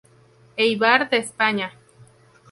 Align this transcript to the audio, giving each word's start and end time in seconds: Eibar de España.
Eibar 0.57 1.07
de 1.11 1.17
España. 1.17 1.73